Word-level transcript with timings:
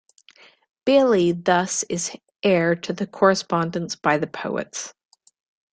Bailey 0.83 1.31
thus 1.33 1.83
is 1.83 2.09
heir 2.41 2.73
to 2.75 2.91
the 2.91 3.05
correspondence 3.05 3.95
by 3.95 4.17
the 4.17 4.25
poets. 4.25 4.95